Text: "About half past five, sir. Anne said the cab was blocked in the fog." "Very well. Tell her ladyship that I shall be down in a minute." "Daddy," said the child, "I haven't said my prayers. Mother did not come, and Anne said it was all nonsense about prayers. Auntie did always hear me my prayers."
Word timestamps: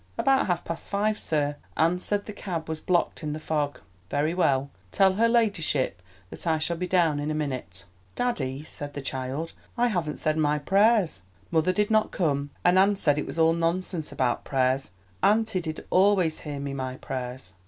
"About 0.17 0.47
half 0.47 0.65
past 0.65 0.89
five, 0.89 1.19
sir. 1.19 1.57
Anne 1.77 1.99
said 1.99 2.25
the 2.25 2.33
cab 2.33 2.67
was 2.67 2.81
blocked 2.81 3.21
in 3.21 3.33
the 3.33 3.39
fog." 3.39 3.81
"Very 4.09 4.33
well. 4.33 4.71
Tell 4.91 5.13
her 5.13 5.29
ladyship 5.29 6.01
that 6.31 6.47
I 6.47 6.57
shall 6.57 6.77
be 6.77 6.87
down 6.87 7.19
in 7.19 7.29
a 7.29 7.35
minute." 7.35 7.85
"Daddy," 8.15 8.63
said 8.63 8.95
the 8.95 9.03
child, 9.03 9.53
"I 9.77 9.89
haven't 9.89 10.15
said 10.15 10.39
my 10.39 10.57
prayers. 10.57 11.21
Mother 11.51 11.71
did 11.71 11.91
not 11.91 12.09
come, 12.09 12.49
and 12.65 12.79
Anne 12.79 12.95
said 12.95 13.19
it 13.19 13.27
was 13.27 13.37
all 13.37 13.53
nonsense 13.53 14.11
about 14.11 14.43
prayers. 14.43 14.89
Auntie 15.21 15.61
did 15.61 15.85
always 15.91 16.39
hear 16.39 16.59
me 16.59 16.73
my 16.73 16.95
prayers." 16.97 17.53